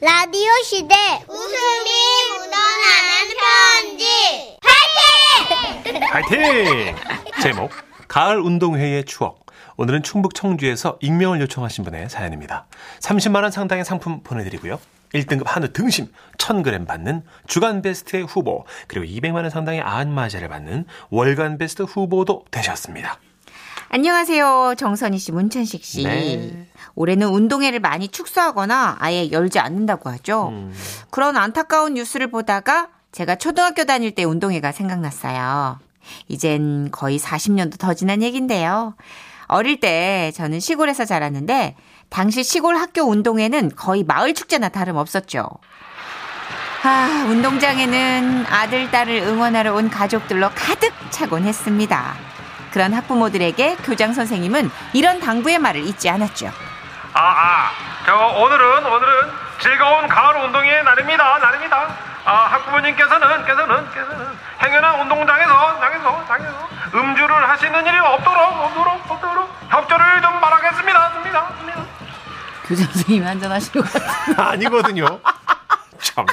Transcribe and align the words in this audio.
라디오 0.00 0.48
시대 0.62 0.94
웃음이 1.28 1.90
묻어나는 2.30 3.34
편지 3.90 4.56
파이팅! 6.12 6.94
제목 7.42 7.72
가을 8.06 8.38
운동회의 8.38 9.04
추억. 9.04 9.44
오늘은 9.76 10.04
충북 10.04 10.36
청주에서 10.36 10.98
익명을 11.00 11.40
요청하신 11.40 11.82
분의 11.82 12.10
사연입니다. 12.10 12.66
30만 13.00 13.42
원 13.42 13.50
상당의 13.50 13.84
상품 13.84 14.22
보내드리고요. 14.22 14.78
1등급 15.14 15.46
한우 15.46 15.72
등심 15.72 16.12
1000g 16.38 16.86
받는 16.86 17.24
주간 17.48 17.82
베스트 17.82 18.22
후보 18.22 18.66
그리고 18.86 19.04
200만 19.04 19.34
원 19.42 19.50
상당의 19.50 19.80
안마자를 19.80 20.48
받는 20.48 20.86
월간 21.10 21.58
베스트 21.58 21.82
후보도 21.82 22.44
되셨습니다. 22.52 23.18
안녕하세요. 23.90 24.74
정선희 24.76 25.18
씨, 25.18 25.32
문천식 25.32 25.82
씨. 25.82 26.02
네. 26.04 26.66
올해는 26.94 27.28
운동회를 27.28 27.80
많이 27.80 28.08
축소하거나 28.08 28.96
아예 28.98 29.30
열지 29.30 29.58
않는다고 29.58 30.10
하죠. 30.10 30.48
음. 30.48 30.74
그런 31.10 31.36
안타까운 31.36 31.94
뉴스를 31.94 32.30
보다가 32.30 32.88
제가 33.12 33.36
초등학교 33.36 33.84
다닐 33.84 34.14
때 34.14 34.24
운동회가 34.24 34.72
생각났어요. 34.72 35.78
이젠 36.28 36.90
거의 36.90 37.18
40년도 37.18 37.78
더 37.78 37.94
지난 37.94 38.22
얘긴데요. 38.22 38.94
어릴 39.46 39.80
때 39.80 40.32
저는 40.34 40.60
시골에서 40.60 41.06
자랐는데 41.06 41.74
당시 42.10 42.42
시골 42.42 42.76
학교 42.76 43.02
운동회는 43.02 43.72
거의 43.74 44.04
마을 44.04 44.34
축제나 44.34 44.68
다름 44.68 44.96
없었죠. 44.96 45.48
아, 46.82 47.26
운동장에는 47.28 48.46
아들, 48.48 48.90
딸을 48.90 49.16
응원하러 49.22 49.74
온 49.74 49.88
가족들로 49.88 50.50
가득 50.54 50.92
차곤 51.10 51.44
했습니다. 51.44 52.14
그런 52.72 52.92
학부모들에게 52.94 53.76
교장 53.84 54.12
선생님은 54.12 54.70
이런 54.92 55.20
당부의 55.20 55.58
말을 55.58 55.80
잊지 55.86 56.08
않았죠. 56.10 56.52
아, 57.14 57.20
아, 57.20 57.70
저 58.06 58.14
오늘은 58.14 58.86
오늘은 58.86 59.30
즐거운 59.60 60.08
가을 60.08 60.44
운동의 60.44 60.84
날입니다. 60.84 61.38
날입니다. 61.38 61.96
아, 62.24 62.32
학부모님께서는 62.52 63.44
께서는 63.44 63.90
께서는 63.90 64.26
행여나 64.62 64.94
운동장에서 65.02 65.80
장에서 65.80 66.24
장에서 66.26 66.68
음주를 66.94 67.48
하시는 67.48 67.86
일이 67.86 67.98
없도록 67.98 68.38
없도록 68.38 69.10
없도록 69.10 69.50
협조를 69.70 70.22
좀 70.22 70.40
바라겠습니다. 70.40 71.10
습니다. 71.14 71.52
습니다. 71.58 71.84
교장 72.66 72.86
선생님이 72.86 73.26
한잔 73.26 73.50
하시는 73.50 73.82
것 73.84 73.92
같아요. 73.92 74.50
아니거든요. 74.50 75.20
참. 76.00 76.26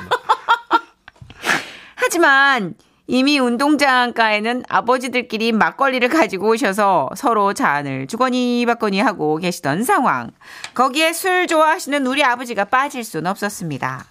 하지만 1.95 2.73
이미 3.07 3.37
운동장가에는 3.37 4.63
아버지들끼리 4.67 5.51
막걸리를 5.51 6.07
가지고 6.09 6.49
오셔서 6.49 7.09
서로 7.15 7.53
잔을 7.53 8.07
주거니 8.07 8.65
받거니 8.65 8.99
하고 8.99 9.37
계시던 9.37 9.83
상황. 9.83 10.31
거기에 10.73 11.13
술 11.13 11.45
좋아하시는 11.45 12.05
우리 12.07 12.23
아버지가 12.23 12.65
빠질 12.65 13.03
순 13.03 13.27
없었습니다. 13.27 14.05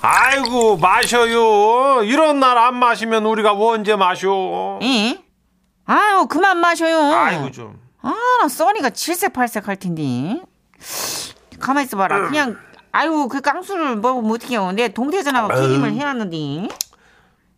아이고 0.00 0.76
마셔요. 0.78 2.02
이런 2.02 2.40
날 2.40 2.58
안 2.58 2.76
마시면 2.76 3.24
우리가 3.26 3.52
언제 3.52 3.94
마셔? 3.94 4.80
에? 4.82 5.22
아유, 5.84 6.26
그만 6.28 6.58
마셔요. 6.58 6.98
아이고 7.14 7.50
좀. 7.52 7.80
아, 8.02 8.12
나 8.40 8.48
써니가 8.48 8.90
칠색팔색 8.90 9.68
할 9.68 9.76
텐데. 9.76 10.40
가만히 11.60 11.84
있어봐라. 11.86 12.26
그냥, 12.26 12.56
아유, 12.90 13.28
그 13.30 13.40
깡수를 13.40 13.96
먹으면 13.96 14.32
어떡해요. 14.32 14.72
내 14.72 14.88
동태전하고 14.88 15.54
튀김을 15.54 15.92
해놨는데. 15.92 16.68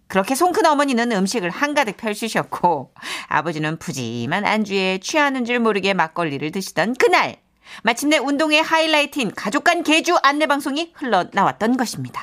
그렇게 0.09 0.35
송큰 0.35 0.67
어머니는 0.67 1.13
음식을 1.13 1.51
한가득 1.51 1.97
펼치셨고, 1.97 2.95
아버지는 3.29 3.79
푸짐한 3.79 4.45
안주에 4.45 4.99
취하는 4.99 5.45
줄 5.45 5.59
모르게 5.59 5.95
막걸리를 5.95 6.51
드시던 6.53 6.95
그날, 6.99 7.37
마침내 7.83 8.19
운동의 8.19 8.63
하이라이트인 8.63 9.35
가족 9.35 9.65
간 9.65 9.83
개주 9.83 10.17
안내 10.23 10.47
방송이 10.47 10.93
흘러나왔던 10.97 11.77
것입니다. 11.77 12.23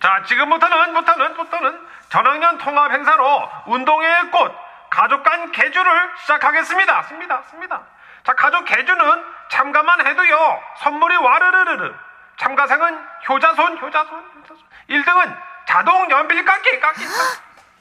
자, 0.00 0.22
지금부터는 0.26 0.94
부터는 0.94 1.34
부터는 1.34 1.78
전학년 2.08 2.58
통합 2.58 2.92
행사로 2.92 3.48
운동의 3.66 4.30
꽃 4.30 4.52
가족 4.90 5.22
간 5.22 5.50
개주를 5.52 5.92
시작하겠습니다. 6.22 7.02
습니다. 7.02 7.42
습니다. 7.50 7.82
자, 8.24 8.34
가족 8.34 8.64
개주는 8.64 9.24
참가만 9.50 10.06
해도요. 10.06 10.60
선물이 10.78 11.16
와르르르르. 11.16 11.94
참가상은 12.38 12.98
효자손, 13.28 13.78
효자손, 13.78 14.24
효자손. 14.36 14.64
1등은 14.90 15.36
자동 15.68 16.10
연필 16.10 16.42
깎기, 16.46 16.80
깎기. 16.80 17.04
깎기. 17.04 17.14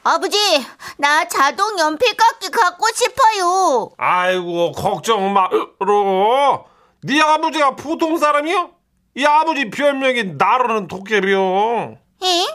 아버지 0.04 0.38
나 0.98 1.26
자동 1.26 1.80
연필깎이 1.80 2.50
갖고 2.52 2.86
싶어요 2.94 3.90
아이고 3.98 4.74
걱정 4.74 5.34
마로. 5.34 6.66
네 7.04 7.22
아버지가 7.22 7.76
보통 7.78 8.18
사람이요? 8.18 8.72
이 9.16 9.26
아버지 9.26 9.70
별명이 9.70 10.36
나르는 10.38 10.88
도깨비요. 10.88 11.98
에? 12.24 12.46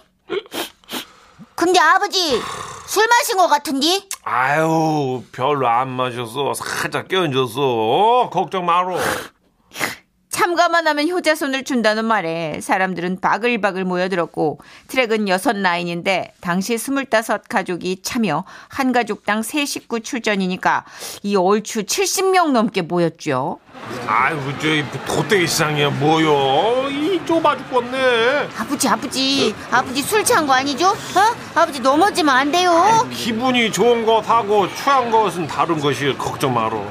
근데 1.54 1.78
아버지 1.81 2.41
술 2.87 3.06
마신 3.09 3.38
것 3.38 3.49
같은데 3.49 4.03
아유 4.25 5.22
별로 5.32 5.66
안 5.66 5.88
마셨어. 5.88 6.53
살짝 6.54 7.09
끼얹었어. 7.09 8.28
걱정 8.31 8.66
마로. 8.66 8.99
참가만 10.32 10.87
하면 10.88 11.10
효자손을 11.10 11.62
준다는 11.62 12.06
말에 12.06 12.59
사람들은 12.62 13.20
바글바글 13.20 13.84
모여들었고 13.84 14.60
트랙은 14.88 15.28
여섯 15.28 15.54
라인인데 15.54 16.32
당시 16.41 16.78
스물다섯 16.78 17.43
가족이 17.50 18.00
참여 18.03 18.44
한 18.69 18.93
가족당 18.93 19.43
세 19.43 19.66
식구 19.66 20.00
출전이니까 20.00 20.84
이 21.22 21.37
얼추 21.37 21.82
70명 21.82 22.53
넘게 22.53 22.81
모였죠. 22.81 23.59
아이고 24.06 24.41
저기 24.53 24.84
도떼기 25.06 25.47
시장이야 25.47 25.91
뭐요? 25.91 26.88
이 26.88 27.20
좁아 27.26 27.54
죽겠네. 27.59 28.49
아버지 28.59 28.88
아버지 28.88 29.54
아버지 29.70 30.00
술 30.00 30.25
취한 30.25 30.47
거 30.47 30.54
아니죠? 30.54 30.88
어? 30.88 31.37
아버지 31.54 31.81
넘어지면 31.81 32.34
안 32.34 32.50
돼요 32.50 33.06
기분이 33.12 33.70
좋은 33.70 34.06
것하고 34.06 34.66
취한 34.75 35.10
것은 35.10 35.47
다른 35.47 35.78
것이 35.78 36.14
걱정 36.16 36.54
마로. 36.54 36.87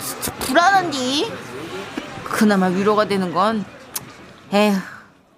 진짜 0.00 0.32
불안한데 0.38 0.96
그나마 2.30 2.66
위로가 2.66 3.06
되는 3.06 3.32
건 3.32 3.64
에휴 4.52 4.76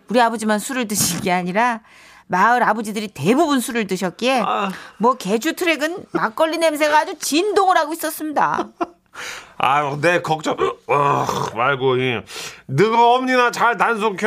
우리 0.09 0.21
아버지만 0.21 0.59
술을 0.59 0.89
드신 0.89 1.21
게 1.21 1.33
아니라 1.33 1.81
마을 2.27 2.63
아버지들이 2.63 3.09
대부분 3.09 3.61
술을 3.61 3.87
드셨기에 3.87 4.43
아. 4.45 4.71
뭐 4.99 5.15
개주 5.15 5.55
트랙은 5.55 6.07
막걸리 6.13 6.59
냄새가 6.59 6.99
아주 6.99 7.19
진동을 7.19 7.77
하고 7.77 7.93
있었습니다. 7.93 8.69
아유 9.61 9.99
내 10.01 10.23
걱정 10.23 10.57
어, 10.87 11.27
말고 11.57 11.97
이 11.97 12.21
너가 12.67 13.15
엄니나 13.15 13.51
잘 13.51 13.77
단속해. 13.77 14.27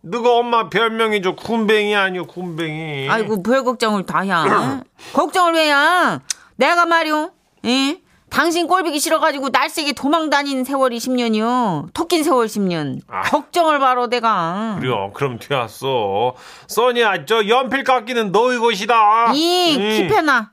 너가 0.00 0.30
엄마 0.32 0.68
별명이 0.68 1.22
저 1.22 1.34
군뱅이 1.34 1.94
아니요 1.94 2.26
군뱅이. 2.26 3.08
아이고 3.08 3.42
별 3.42 3.62
걱정을 3.64 4.04
다야. 4.06 4.82
걱정을 5.12 5.52
왜야? 5.54 6.20
내가 6.56 6.86
말이요. 6.86 7.30
예? 7.66 8.00
당신 8.30 8.66
꼴보기 8.66 8.98
싫어가지고 8.98 9.50
날쌔게 9.50 9.92
도망 9.92 10.30
다닌 10.30 10.64
세월이 10.64 10.98
10년이요. 10.98 11.92
토낀 11.94 12.22
세월 12.22 12.46
10년. 12.46 13.00
아. 13.08 13.22
걱정을 13.22 13.78
바로 13.78 14.08
내가. 14.08 14.76
그래요 14.80 15.12
그럼 15.14 15.38
되었어. 15.38 16.34
써니야 16.66 17.24
저 17.24 17.46
연필 17.48 17.84
깎기는 17.84 18.32
너희 18.32 18.58
것이다. 18.58 19.32
이 19.32 19.76
음. 19.78 19.96
키페나. 19.96 20.50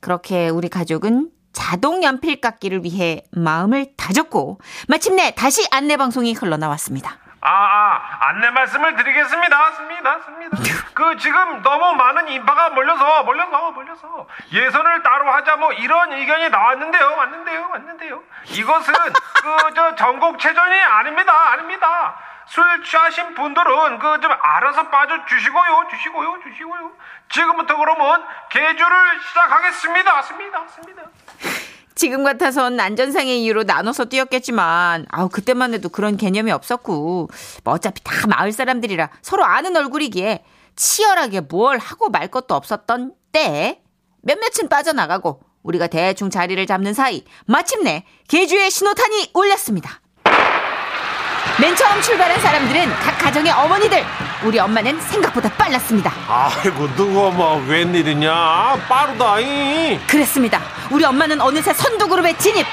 그렇게 0.00 0.48
우리 0.48 0.68
가족은 0.68 1.30
자동 1.52 2.04
연필 2.04 2.40
깎기를 2.40 2.84
위해 2.84 3.22
마음을 3.32 3.92
다졌고 3.96 4.58
마침내 4.88 5.34
다시 5.34 5.66
안내 5.70 5.96
방송이 5.96 6.34
흘러나왔습니다. 6.34 7.18
아, 7.42 7.50
아, 7.50 8.26
안내 8.28 8.50
말씀을 8.50 8.96
드리겠습니다. 8.96 9.72
습니다, 9.72 10.18
습니다. 10.20 10.56
그 10.94 11.16
지금 11.18 11.62
너무 11.62 11.92
많은 11.94 12.28
인파가 12.28 12.70
몰려서, 12.70 13.22
몰려서, 13.24 13.70
몰려서 13.72 14.26
예선을 14.52 15.02
따로 15.02 15.30
하자 15.30 15.56
뭐 15.56 15.72
이런 15.72 16.12
의견이 16.12 16.48
나왔는데요, 16.48 17.14
왔는데요, 17.16 17.68
왔는데요. 17.70 18.22
이것은 18.46 18.94
그 18.94 19.74
저 19.74 19.94
전국 19.96 20.38
체전이 20.38 20.74
아닙니다, 20.80 21.50
아닙니다. 21.50 22.16
술 22.46 22.82
취하신 22.82 23.34
분들은 23.34 23.98
그 23.98 24.20
좀 24.20 24.32
알아서 24.40 24.88
빠져 24.88 25.24
주시고요, 25.26 25.88
주시고요, 25.90 26.40
주시고요. 26.42 26.92
지금부터 27.28 27.76
그러면 27.76 28.24
개주를 28.48 29.20
시작하겠습니다, 29.20 30.22
습니다, 30.22 30.66
습니다. 30.68 31.02
지금 31.96 32.22
같아선 32.24 32.78
안전상의 32.78 33.42
이유로 33.42 33.64
나눠서 33.64 34.04
뛰었겠지만 34.04 35.06
아우 35.08 35.30
그때만 35.30 35.72
해도 35.72 35.88
그런 35.88 36.18
개념이 36.18 36.52
없었고 36.52 37.30
뭐 37.64 37.74
어차피 37.74 38.02
다 38.04 38.26
마을 38.28 38.52
사람들이라 38.52 39.10
서로 39.22 39.44
아는 39.44 39.74
얼굴이기에 39.74 40.44
치열하게 40.76 41.40
뭘 41.40 41.78
하고 41.78 42.10
말 42.10 42.28
것도 42.28 42.54
없었던 42.54 43.14
때 43.32 43.80
몇몇은 44.20 44.68
빠져나가고 44.68 45.40
우리가 45.62 45.86
대충 45.86 46.28
자리를 46.28 46.64
잡는 46.66 46.92
사이 46.92 47.24
마침내 47.46 48.04
개주의 48.28 48.70
신호탄이 48.70 49.30
울렸습니다. 49.32 50.02
맨 51.58 51.74
처음 51.74 52.02
출발한 52.02 52.38
사람들은 52.38 52.90
각 52.90 53.18
가정의 53.18 53.50
어머니들 53.50 54.04
우리 54.46 54.60
엄마는 54.60 55.00
생각보다 55.00 55.48
빨랐습니다. 55.50 56.12
아이고 56.28 56.86
너가 56.96 57.36
뭐 57.36 57.56
웬일이냐 57.66 58.76
빠르다이. 58.88 59.98
그랬습니다. 60.06 60.62
우리 60.90 61.04
엄마는 61.04 61.40
어느새 61.40 61.72
선두 61.74 62.06
그룹에 62.06 62.32
진입 62.38 62.64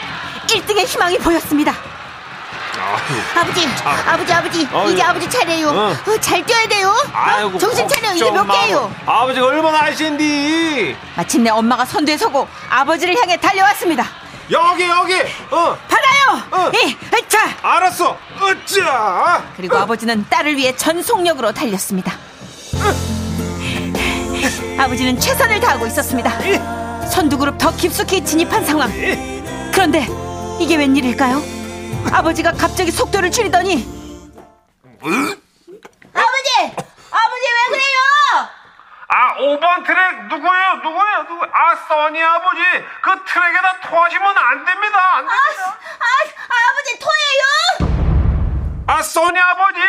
1등의 0.48 0.86
희망이 0.86 1.18
보였습니다. 1.18 1.72
아, 1.74 3.40
아버지, 3.40 3.68
아버지, 4.06 4.34
아버지, 4.34 4.68
어이. 4.72 4.94
이제 4.94 5.02
아버지 5.02 5.28
차례요. 5.28 5.70
어. 5.70 5.92
어, 5.94 6.18
잘 6.20 6.46
뛰어야 6.46 6.68
돼요. 6.68 6.90
어? 6.90 7.10
아이고 7.12 7.58
정신 7.58 7.88
차려. 7.88 8.10
걱정 8.10 8.34
몇 8.34 8.48
개예요? 8.54 8.94
마. 9.06 9.22
아버지가 9.22 9.48
얼마나 9.48 9.80
아신디 9.86 10.96
마침내 11.16 11.50
엄마가 11.50 11.86
선두에 11.86 12.18
서고 12.18 12.48
아버지를 12.70 13.16
향해 13.20 13.36
달려왔습니다. 13.38 14.06
여기 14.52 14.84
여기 14.84 15.14
어 15.52 15.78
받아요! 15.88 16.44
어. 16.52 16.72
이, 16.76 16.98
자! 17.28 17.50
알았어 17.62 18.18
으쌰 18.42 19.44
그리고 19.56 19.78
아버지는 19.78 20.26
딸을 20.30 20.58
위해 20.58 20.76
전속력으로 20.76 21.52
달렸습니다. 21.54 22.14
아버지는 24.78 25.20
최선을 25.20 25.60
다하고 25.60 25.88
있었습니다. 25.88 26.30
선두그룹 27.10 27.58
더 27.58 27.72
깊숙이 27.76 28.24
진입한 28.26 28.66
상황. 28.66 28.92
그런데 29.72 30.08
이게 30.60 30.76
웬일일까요? 30.76 31.42
아버지가 32.12 32.52
갑자기 32.54 32.92
속도를 32.92 33.32
줄이더니 33.32 33.88
아버지, 35.02 36.50
아버지 37.12 37.46
왜 37.46 37.70
그래요? 37.70 38.00
아 39.10 39.36
5번 39.38 39.86
트랙 39.86 40.28
누구예요 40.28 40.63
아 41.94 41.96
써니 41.96 42.22
아버지. 42.24 42.60
그 43.02 43.24
트랙에다 43.26 43.80
토하시면 43.82 44.38
안 44.38 44.66
됩니다. 44.66 45.16
안 45.18 45.28
됩니다. 45.28 45.78
아, 46.00 46.06
아버지 46.70 47.00
토해요? 47.00 47.44
아 48.88 49.02
써니 49.02 49.40
아버지 49.40 49.80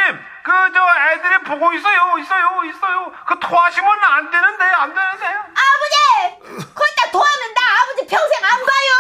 그 0.45 0.53
저 0.75 0.81
애들이 1.13 1.39
보고 1.45 1.73
있어요 1.73 2.19
있어요 2.19 2.65
있어요. 2.65 3.13
그 3.27 3.39
토하시면 3.41 4.05
안 4.05 4.31
되는데 4.31 4.65
안 4.65 4.95
되는데. 4.95 5.27
아버지, 5.27 6.75
거기다 6.75 7.11
토하면 7.11 7.55
나 7.55 7.61
아버지 7.83 8.07
평생 8.07 8.45
안 8.45 8.51
봐요. 8.67 8.91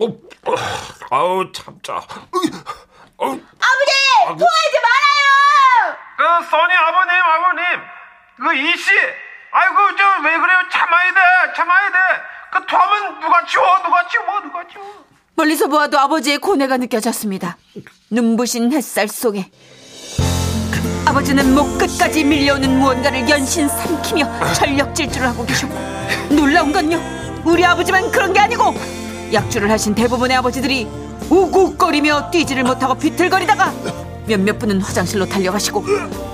어, 0.00 1.16
아우 1.16 1.50
참자. 1.52 1.94
어, 1.94 3.24
아버지, 3.24 3.92
토하지 4.26 4.76
말아요. 4.84 5.96
그 6.18 6.22
써니 6.50 6.74
아버님 6.74 7.22
아버님 7.22 7.64
그 8.36 8.54
이씨 8.54 8.92
아이고 9.58 9.96
저 9.96 10.02
왜 10.22 10.38
그래요? 10.38 10.58
참아야 10.70 11.12
돼 11.14 11.20
참아야 11.56 11.88
돼 11.90 11.96
그 12.50 12.64
토하면 12.66 13.20
누가 13.20 13.44
치워 13.44 13.64
누가 13.84 14.08
치워 14.08 14.40
누가 14.42 14.62
치워. 14.72 14.84
멀리서 15.34 15.66
보아도 15.68 15.98
아버지의 15.98 16.38
고뇌가 16.38 16.78
느껴졌습니다. 16.78 17.56
눈부신 18.10 18.72
햇살 18.72 19.06
속에. 19.08 19.50
아버지는 21.06 21.54
목 21.54 21.76
끝까지 21.78 22.24
밀려오는 22.24 22.78
무언가를 22.78 23.28
연신 23.28 23.68
삼키며 23.68 24.52
전력 24.54 24.94
질주를 24.94 25.28
하고 25.28 25.44
계셨고 25.44 25.74
놀라운 26.34 26.72
건요. 26.72 26.98
우리 27.44 27.64
아버지만 27.64 28.10
그런 28.10 28.32
게 28.32 28.40
아니고 28.40 28.74
약주를 29.32 29.70
하신 29.70 29.94
대부분의 29.94 30.36
아버지들이 30.38 30.84
우국거리며 31.30 32.30
뛰지를 32.30 32.64
못하고 32.64 32.94
비틀거리다가 32.94 33.72
몇몇 34.28 34.58
분은 34.58 34.80
화장실로 34.80 35.26
달려가시고 35.26 35.84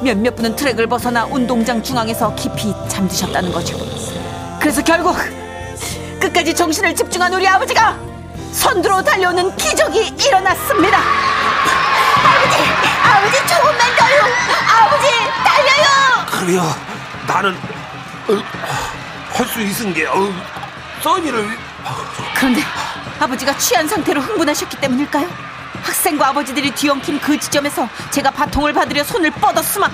몇몇 0.03 0.35
분은 0.37 0.57
트랙을 0.57 0.87
벗어나 0.89 1.25
운동장 1.25 1.83
중앙에서 1.83 2.35
깊이 2.35 2.75
잠드셨다는 2.89 3.53
거죠 3.53 3.79
그래서 4.61 4.83
결국 4.83 5.17
끝까지 6.21 6.55
정신을 6.55 6.95
집중한 6.95 7.33
우리 7.33 7.47
아버지가 7.47 7.99
선두로 8.53 9.03
달려오는 9.03 9.55
기적이 9.57 10.15
일어났습니다. 10.17 10.99
아버지, 12.25 12.57
아버지 13.03 13.39
조금만 13.47 13.97
더요. 13.99 14.23
아버지 14.71 15.09
달려요. 15.45 16.27
그래요 16.31 16.75
나는 17.27 17.55
할 19.33 19.47
수 19.47 19.61
있은 19.61 19.93
게 19.93 20.07
어, 20.07 20.33
써니를 21.03 21.47
그런데 22.37 22.63
아버지가 23.21 23.57
취한 23.59 23.87
상태로 23.87 24.21
흥분하셨기 24.21 24.77
때문일까요? 24.79 25.29
학생과 25.85 26.29
아버지들이 26.29 26.71
뒤엉킨 26.73 27.21
그 27.21 27.39
지점에서 27.39 27.89
제가 28.11 28.31
바통을 28.31 28.73
받으려 28.73 29.05
손을 29.05 29.31
뻗었으마 29.33 29.89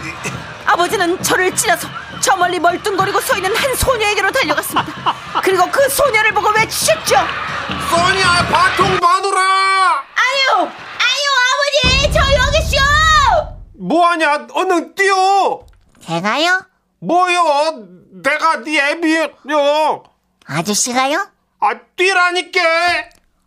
아버지는 0.67 1.21
저를 1.23 1.55
찔러서 1.55 1.89
저 2.21 2.37
멀리 2.37 2.59
멀뚱거리고 2.61 3.21
서 3.21 3.37
있는 3.37 3.55
한 3.57 3.75
소녀에게로 3.75 4.31
달려갔습니다. 4.31 5.15
그리고 5.43 5.69
그 5.71 5.89
소녀를 5.89 6.33
보고 6.33 6.51
외치셨죠. 6.51 7.15
써니야 7.91 8.47
바통 8.51 8.99
봐둬라 9.01 10.05
아유, 10.15 10.69
아유 10.69 11.27
아버지 11.51 12.13
저 12.13 12.21
여기 12.21 12.59
있어. 12.59 13.57
뭐하냐 13.79 14.47
얼른 14.53 14.95
뛰어 14.95 15.61
제가요? 16.05 16.67
뭐요 17.01 17.75
내가 18.23 18.63
네 18.63 18.91
애비요 18.91 20.03
아저씨가요? 20.47 21.27
아 21.61 21.75
뛰라니까 21.97 22.61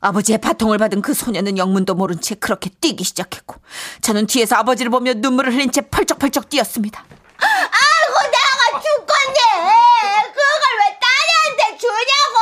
아버지의 0.04 0.38
바통을 0.40 0.78
받은 0.78 1.02
그 1.02 1.14
소녀는 1.14 1.58
영문도 1.58 1.96
모른 1.96 2.20
채 2.20 2.36
그렇게 2.36 2.70
뛰기 2.70 3.06
시작했고 3.06 3.56
저는 4.02 4.28
뒤에서 4.28 4.58
아버지를 4.58 4.92
보며 4.92 5.14
눈물을 5.16 5.54
흘린 5.54 5.72
채 5.72 5.82
펄쩍펄쩍 5.82 6.50
뛰었습니다. 6.50 7.06
아이고 7.40 8.32
내가 8.32 8.82
죽겠네. 8.82 9.42
그걸 10.28 10.44
왜 10.80 11.00
딸한테 11.00 11.78
주냐고. 11.78 12.38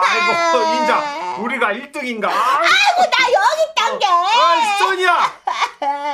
아이고 0.00 0.74
인자 0.74 1.36
우리가 1.40 1.68
1등인가 1.72 2.26
아이고 2.28 3.10
나 3.10 3.16
여기 3.32 3.62
있단 3.68 3.98
게. 3.98 4.06
아이 4.06 4.78
써니야 4.78 5.32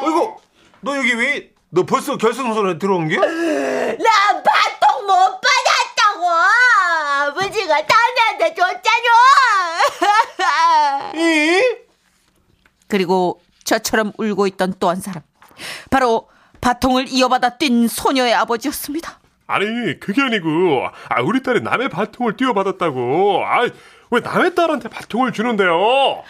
어이구 0.03 0.37
너 0.81 0.97
여기 0.97 1.13
왜 1.15 1.55
너 1.75 1.83
벌써 1.85 2.17
결승선에 2.17 2.79
들어온 2.79 3.09
게? 3.09 3.17
나 3.17 3.25
바통 4.45 5.07
못 5.09 5.41
받았다고. 5.41 6.31
아버지가 7.27 7.85
딸한테 7.85 8.55
줬잖아. 8.55 9.11
이? 11.17 11.61
그리고 12.89 13.41
저처럼 13.65 14.13
울고 14.19 14.47
있던 14.49 14.75
또 14.79 14.89
한 14.89 15.01
사람. 15.01 15.23
바로 15.91 16.29
바통을 16.61 17.09
이어받아 17.09 17.59
뛴 17.59 17.89
소녀의 17.89 18.35
아버지였습니다. 18.35 19.21
아니 19.47 19.99
그게 20.01 20.23
아니고 20.23 20.87
아 21.11 21.21
우리 21.23 21.43
딸이 21.43 21.61
남의 21.61 21.89
바통을 21.91 22.37
띄워받았다고 22.37 23.43
아 23.47 23.69
왜 24.11 24.21
남의 24.21 24.55
딸한테 24.55 24.89
바통을 24.89 25.33
주는데요 25.33 26.23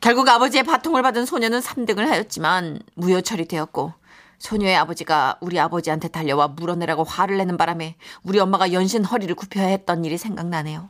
결국 0.00 0.28
아버지의 0.28 0.62
바통을 0.64 1.02
받은 1.02 1.24
소녀는 1.26 1.60
3등을 1.60 2.06
하였지만 2.06 2.80
무효 2.94 3.20
처리되었고 3.20 3.92
소녀의 4.38 4.76
아버지가 4.76 5.38
우리 5.40 5.58
아버지한테 5.58 6.08
달려와 6.08 6.48
물어내라고 6.48 7.04
화를 7.04 7.38
내는 7.38 7.56
바람에 7.56 7.96
우리 8.22 8.38
엄마가 8.38 8.72
연신 8.72 9.04
허리를 9.04 9.34
굽혀야 9.34 9.66
했던 9.66 10.04
일이 10.04 10.18
생각나네요. 10.18 10.88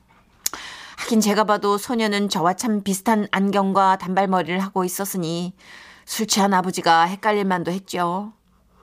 하긴 1.02 1.20
제가 1.20 1.44
봐도 1.44 1.78
소녀는 1.78 2.28
저와 2.28 2.54
참 2.54 2.82
비슷한 2.82 3.26
안경과 3.32 3.98
단발머리를 3.98 4.60
하고 4.60 4.84
있었으니 4.84 5.52
술 6.04 6.28
취한 6.28 6.54
아버지가 6.54 7.02
헷갈릴 7.06 7.44
만도 7.44 7.72
했죠. 7.72 8.32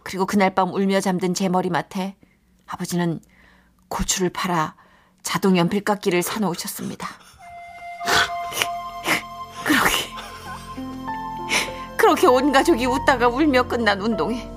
그리고 0.03 0.25
그날 0.25 0.53
밤 0.53 0.73
울며 0.73 0.99
잠든 0.99 1.33
제 1.33 1.47
머리맡에 1.47 2.17
아버지는 2.67 3.21
고추를 3.87 4.31
팔아 4.31 4.75
자동 5.23 5.57
연필깎이를 5.57 6.21
사놓으셨습니다. 6.21 7.07
그렇게 9.63 9.95
그렇게 11.97 12.27
온 12.27 12.51
가족이 12.51 12.85
웃다가 12.85 13.29
울며 13.29 13.63
끝난 13.63 14.01
운동회. 14.01 14.51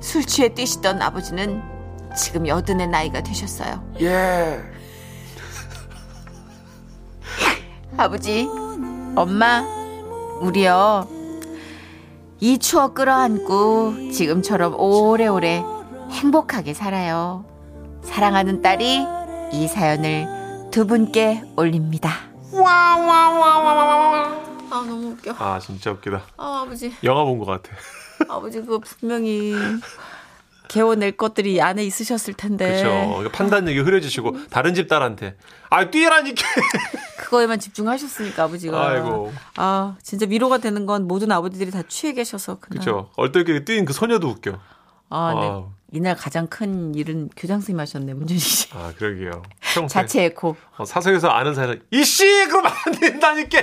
술 0.00 0.24
취해 0.24 0.48
뛰시던 0.48 1.02
아버지는 1.02 1.60
지금 2.16 2.46
여든의 2.46 2.86
나이가 2.86 3.20
되셨어요. 3.20 3.84
예. 4.00 4.79
아버지, 8.00 8.48
엄마, 9.14 9.62
우리요. 10.40 11.06
이 12.40 12.56
추억 12.56 12.94
끌어안고 12.94 14.10
지금처럼 14.10 14.74
오래오래 14.80 15.62
행복하게 16.10 16.72
살아요. 16.72 17.44
사랑하는 18.02 18.62
딸이 18.62 19.04
이 19.52 19.68
사연을 19.68 20.70
두 20.70 20.86
분께 20.86 21.42
올립니다. 21.58 22.10
아 24.70 24.84
너무 24.86 25.08
웃겨. 25.10 25.34
아 25.38 25.58
진짜 25.58 25.90
웃기다. 25.90 26.22
아 26.38 26.62
아버지, 26.64 26.94
영화 27.04 27.22
본 27.24 27.38
것 27.38 27.44
같아. 27.44 27.70
아버지 28.30 28.62
그 28.62 28.78
분명히 28.78 29.54
개워낼 30.70 31.16
것들이 31.16 31.60
안에 31.60 31.82
있으셨을 31.84 32.34
텐데. 32.34 32.82
그렇죠. 32.82 33.28
판단력이 33.32 33.80
흐려지시고 33.80 34.46
다른 34.50 34.72
집 34.72 34.86
딸한테 34.86 35.36
아 35.68 35.90
뛰라니까. 35.90 36.46
그거에만 37.18 37.58
집중하셨으니까 37.58 38.44
아버지가. 38.44 38.88
아이고. 38.88 39.32
아 39.56 39.96
진짜 40.00 40.26
위로가 40.28 40.58
되는 40.58 40.86
건 40.86 41.08
모든 41.08 41.32
아버지들이 41.32 41.72
다 41.72 41.82
취해 41.88 42.12
계셔서 42.12 42.60
그날. 42.60 42.84
그렇죠. 42.84 43.10
얼떨결에 43.16 43.64
뛰는 43.64 43.84
그 43.84 43.92
소녀도 43.92 44.28
웃겨. 44.28 44.60
아, 45.08 45.34
네. 45.34 45.48
아우. 45.48 45.70
이날 45.92 46.14
가장 46.14 46.46
큰 46.46 46.94
일은 46.94 47.30
교장 47.36 47.58
선생님 47.58 47.80
하셨네 47.80 48.14
문준식 48.14 48.48
씨. 48.48 48.68
아 48.72 48.92
그러게요. 48.96 49.42
평소에 49.74 49.88
자체 49.88 50.24
에코. 50.26 50.54
어, 50.76 50.84
사석에서 50.84 51.28
아는 51.30 51.52
사람 51.56 51.80
이씨 51.90 52.24
그러면 52.48 52.70
안 52.86 52.92
된다니까. 52.92 53.58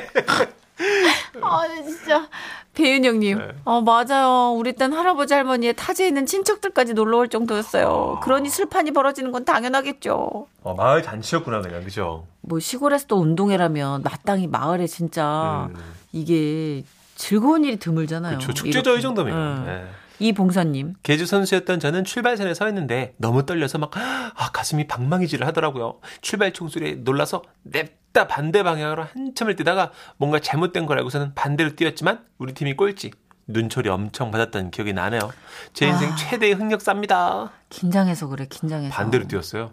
아, 1.41 1.67
네, 1.67 1.83
진짜. 1.83 2.27
배윤영님. 2.73 3.37
네. 3.39 3.47
어, 3.65 3.81
맞아요. 3.81 4.53
우리 4.55 4.73
땐 4.73 4.93
할아버지 4.93 5.33
할머니의 5.33 5.73
타지에 5.75 6.07
있는 6.07 6.25
친척들까지 6.25 6.93
놀러 6.93 7.17
올 7.17 7.27
정도였어요. 7.27 8.19
그러니 8.21 8.49
술판이 8.49 8.91
벌어지는 8.91 9.31
건 9.31 9.45
당연하겠죠. 9.45 10.47
어, 10.63 10.73
마을 10.75 11.01
잔치였구나 11.01 11.61
그냥 11.61 11.83
그죠. 11.83 12.25
뭐 12.41 12.59
시골에서 12.59 13.07
또 13.07 13.17
운동회라면 13.17 14.03
마땅히 14.03 14.47
마을에 14.47 14.85
진짜 14.85 15.69
음. 15.71 15.75
이게 16.11 16.83
즐거운 17.15 17.63
일이 17.63 17.77
드물잖아요. 17.77 18.37
그렇죠. 18.37 18.53
축제죠. 18.53 18.97
이 18.97 19.01
정도면. 19.01 19.33
응. 19.35 19.65
네. 19.65 19.85
이봉선님. 20.19 20.95
개주 21.03 21.25
선수였던 21.25 21.79
저는 21.79 22.03
출발선에 22.03 22.53
서 22.53 22.67
있는데 22.69 23.13
너무 23.17 23.45
떨려서 23.45 23.77
막 23.77 23.91
아, 23.95 24.51
가슴이 24.51 24.87
방망이질을 24.87 25.45
하더라고요. 25.47 25.99
출발 26.21 26.53
총소리에 26.53 26.95
놀라서 26.95 27.43
냅다 27.63 28.27
반대 28.27 28.63
방향으로 28.63 29.03
한참을 29.03 29.55
뛰다가 29.55 29.91
뭔가 30.17 30.39
잘못된 30.39 30.85
걸 30.85 30.97
알고서는 30.97 31.33
반대로 31.35 31.75
뛰었지만 31.75 32.25
우리 32.37 32.53
팀이 32.53 32.75
꼴찌. 32.75 33.11
눈초리 33.49 33.87
엄청 33.89 34.29
받았던 34.29 34.71
기억이 34.71 34.91
나네요. 34.91 35.31
제 35.71 35.87
인생 35.87 36.11
아. 36.11 36.15
최대의 36.17 36.53
흑역사입니다. 36.55 37.51
긴장해서 37.69 38.27
그래, 38.27 38.45
긴장해서. 38.49 38.93
반대로 38.93 39.25
뛰었어요. 39.25 39.71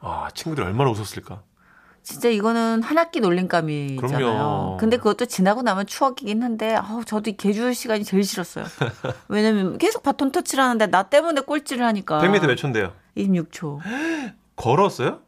아, 0.00 0.28
친구들 0.34 0.64
얼마나 0.64 0.90
웃었을까. 0.90 1.42
진짜 2.02 2.28
이거는 2.28 2.82
한 2.82 2.98
학기 2.98 3.20
놀림감이잖아요. 3.20 4.18
그럼요. 4.18 4.76
근데 4.78 4.96
그것도 4.96 5.26
지나고 5.26 5.62
나면 5.62 5.86
추억이긴 5.86 6.42
한데, 6.42 6.74
아우, 6.74 7.04
저도 7.04 7.30
이 7.30 7.36
개주 7.36 7.72
시간이 7.72 8.04
제일 8.04 8.24
싫었어요. 8.24 8.64
왜냐면 9.28 9.78
계속 9.78 10.02
바톤 10.02 10.32
터치를 10.32 10.64
하는데 10.64 10.86
나 10.88 11.04
때문에 11.04 11.42
꼴찌를 11.42 11.84
하니까. 11.86 12.20
100m 12.20 12.46
몇 12.48 12.56
초인데요? 12.56 12.92
26초. 13.16 13.78
걸었어요? 14.56 15.20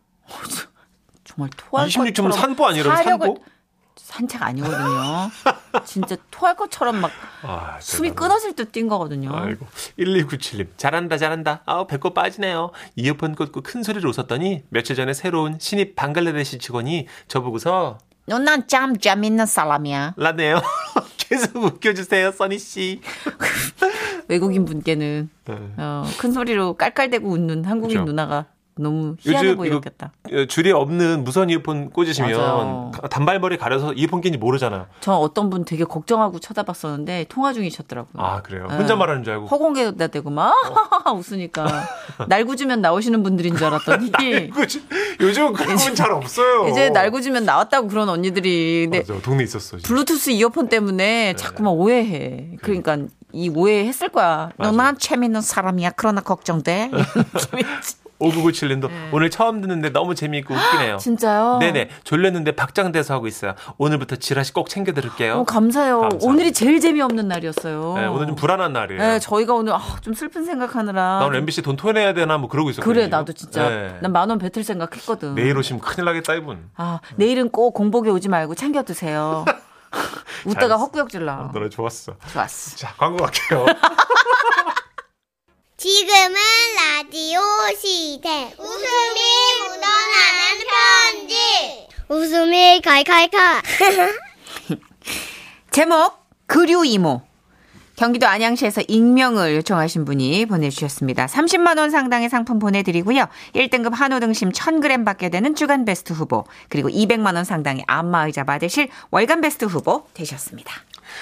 정말 1.25 1.51
토할 1.57 1.89
26초면 1.89 2.05
것처럼 2.31 2.33
산보? 2.33 2.65
사력을- 2.65 3.05
산보? 3.05 3.37
산책 3.97 4.43
아니거든요. 4.43 5.31
진짜 5.85 6.17
토할 6.31 6.57
것처럼 6.57 7.01
막 7.01 7.11
아, 7.43 7.79
숨이. 7.81 8.11
끊어질 8.11 8.55
때뛴 8.55 8.89
거거든요. 8.89 9.35
아이고. 9.35 9.67
1297님. 9.99 10.69
잘한다, 10.77 11.17
잘한다. 11.17 11.63
아우, 11.65 11.87
배꼽 11.87 12.13
빠지네요. 12.15 12.71
이어폰 12.97 13.35
꽂고 13.35 13.63
큰 13.63 13.83
소리로 13.83 14.11
웃었더니 14.11 14.65
며칠 14.69 14.97
전에 14.97 15.13
새로운 15.15 15.59
신입 15.59 15.97
방글라데시 15.97 16.59
직원이 16.59 17.07
저보고서 17.29 17.99
넌난 18.27 18.67
짬 18.67 18.99
짬 19.01 19.23
있는 19.25 19.47
사람이야. 19.47 20.15
라네요. 20.17 20.61
계속 21.19 21.57
웃겨주세요, 21.57 22.33
써니씨. 22.33 23.01
외국인 24.29 24.65
분께는 24.65 25.29
네. 25.45 25.55
어, 25.77 26.05
큰 26.19 26.33
소리로 26.33 26.75
깔깔대고 26.75 27.29
웃는 27.29 27.65
한국인 27.65 27.99
그죠. 27.99 28.05
누나가 28.07 28.47
너무 28.77 29.15
희한해 29.21 29.49
요즘 29.51 29.57
보이겠다. 29.57 30.13
어, 30.33 30.45
줄이 30.49 30.73
없는 30.73 31.23
무선 31.25 31.49
이어폰 31.49 31.91
꽂으시면 31.91 32.33
맞아요. 32.33 32.91
가- 32.93 33.09
단발머리 33.09 33.57
가려서 33.57 33.93
이어폰 33.93 34.21
끼는지 34.21 34.39
모르잖아요. 34.39 34.87
저 35.01 35.13
어떤 35.15 35.49
분 35.51 35.65
되게 35.65 35.85
걱정하고 35.85 36.41
쳐다봤었는데 36.41 37.27
통화 37.29 37.53
중이셨더라고요. 37.53 38.23
아, 38.23 38.43
그래요? 38.43 38.67
네. 38.69 38.77
혼자 38.77 38.97
말하는 38.97 39.23
줄 39.23 39.35
알고. 39.35 39.47
허공에다 39.47 40.09
대고 40.09 40.31
막 40.31 40.53
웃으니까 41.15 41.67
날구지면 42.29 42.81
나오시는 42.81 43.23
분들인 43.23 43.57
줄 43.57 43.67
알았더니 43.67 44.11
그치? 44.51 44.85
요즘은 45.21 45.53
그런 45.53 45.77
분 45.77 45.95
잘 45.95 46.11
없어요. 46.11 46.69
이제 46.69 46.91
날구지면 46.91 47.45
나왔다고 47.45 47.87
그런 47.89 48.09
언니들이 48.09 48.89
근데 48.91 48.99
맞아, 49.01 49.21
동네 49.23 49.45
있었어. 49.45 49.77
진짜. 49.77 49.87
블루투스 49.87 50.31
이어폰 50.31 50.69
때문에 50.69 51.35
자꾸만 51.37 51.73
오해해. 51.75 52.57
그러니까 52.61 52.99
이 53.33 53.49
오해했을 53.49 54.09
거야. 54.11 54.51
맞아. 54.57 54.71
너난 54.71 54.99
재밌는 54.99 55.41
사람이야. 55.41 55.91
그러나 55.97 56.21
걱정돼. 56.21 56.91
네. 58.19 58.29
5997님도 58.29 58.91
오늘 59.13 59.29
처음 59.31 59.61
듣는데 59.61 59.91
너무 59.91 60.15
재미있고 60.15 60.55
웃기네요. 60.55 60.99
진짜요? 60.99 61.59
네네. 61.61 61.91
졸렸는데 62.05 62.53
박장대소 62.53 63.13
하고 63.15 63.27
있어요. 63.27 63.55
오늘부터 63.79 64.17
지라시 64.17 64.53
꼭 64.53 64.69
챙겨 64.69 64.93
들을게요. 64.93 65.35
어, 65.41 65.45
감사해요. 65.45 66.01
감사합니다. 66.01 66.27
오늘이 66.31 66.53
제일 66.53 66.81
재미없는 66.81 67.29
날이었어요. 67.29 67.95
네, 67.97 68.07
오늘 68.07 68.27
좀 68.29 68.37
불안한 68.37 68.73
날이에요. 68.73 69.01
네, 69.01 69.19
저희가 69.19 69.55
오늘 69.55 69.73
아, 69.75 69.81
좀 70.01 70.15
슬픈 70.15 70.45
생각하느라. 70.45 71.19
나 71.21 71.27
오늘 71.27 71.39
MBC 71.41 71.63
돈 71.63 71.77
토해내야 71.77 72.15
되나 72.15 72.39
뭐 72.39 72.49
그러고 72.49 72.71
있었거든요. 72.71 72.95
그래, 72.95 73.09
나도 73.09 73.33
진짜. 73.33 73.69
네. 73.69 73.99
난만 74.01 74.31
원 74.31 74.39
뱉을 74.39 74.65
생각했거든. 74.65 75.35
내일 75.35 75.57
오시면 75.59 75.81
큰일 75.81 76.05
나겠다 76.07 76.35
이분. 76.35 76.71
아, 76.77 77.01
내일은 77.17 77.51
꼭 77.51 77.73
공복에 77.75 78.11
오지 78.11 78.29
말고 78.29 78.55
챙겨 78.55 78.83
드세요. 78.83 79.45
웃다가. 80.47 80.77
헛구역질 80.77 81.25
나. 81.25 81.51
노래 81.53 81.69
좋았어. 81.69 82.15
좋았어. 82.33 82.77
자 82.77 82.93
광고 82.97 83.17
갈게요. 83.25 83.67
지금은 85.85 86.35
라디오 86.77 87.41
시대. 87.79 88.55
웃음이 88.59 89.21
묻어나는 89.69 90.65
편지. 90.71 91.37
웃음이 92.09 92.81
칼칼칼. 92.81 93.61
제목 95.71 96.15
그류 96.47 96.87
이모. 96.87 97.21
경기도 97.97 98.27
안양시에서 98.27 98.81
익명을 98.89 99.57
요청하신 99.57 100.07
분이 100.07 100.47
보내주셨습니다. 100.47 101.27
30만 101.27 101.77
원 101.79 101.91
상당의 101.91 102.31
상품 102.31 102.59
보내드리고요. 102.59 103.27
1등급 103.55 103.93
한우 103.93 104.21
등심 104.21 104.53
1000g 104.53 105.05
받게 105.05 105.29
되는 105.29 105.55
주간 105.55 105.85
베스트 105.85 106.15
후보 106.15 106.47
그리고 106.71 106.89
200만 106.89 107.35
원 107.35 107.45
상당의 107.45 107.85
안마의자 107.87 108.45
받으실 108.45 108.89
월간 109.11 109.43
베스트 109.43 109.67
후보 109.67 110.07
되셨습니다. 110.15 110.73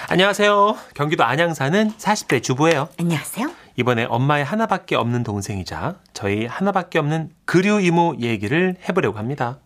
안녕하세요. 0.07 0.77
경기도 0.93 1.25
안양 1.25 1.53
사는 1.53 1.91
40대 1.97 2.41
주부예요. 2.41 2.87
안녕하세요. 2.97 3.62
이번에 3.75 4.05
엄마의 4.05 4.45
하나밖에 4.45 4.95
없는 4.95 5.23
동생이자 5.23 5.95
저희 6.13 6.45
하나밖에 6.45 6.99
없는 6.99 7.31
그류 7.45 7.79
이모 7.81 8.15
얘기를 8.19 8.75
해보려고 8.87 9.17
합니다. 9.17 9.59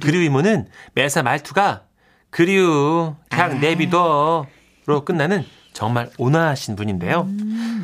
그류, 0.00 0.22
이모는 0.22 0.68
매사 0.94 1.22
말투가 1.22 1.82
그류 2.30 3.14
그냥 3.28 3.60
내비둬로 3.60 5.04
끝나는 5.04 5.44
정말 5.72 6.10
온화하신 6.18 6.76
분인데요. 6.76 7.28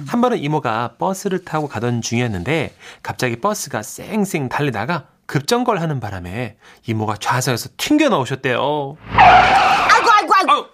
한 0.06 0.20
번은 0.20 0.38
이모가 0.38 0.94
버스를 0.98 1.44
타고 1.44 1.66
가던 1.66 2.02
중이었는데 2.02 2.74
갑자기 3.02 3.40
버스가 3.40 3.82
쌩쌩 3.82 4.48
달리다가 4.48 5.06
급정거를 5.26 5.80
하는 5.80 6.00
바람에 6.00 6.56
이모가 6.86 7.16
좌석에서 7.16 7.70
튕겨 7.76 8.08
나오셨대요. 8.08 8.96
아이고 9.12 10.10
아이고 10.12 10.32
아이고 10.34 10.66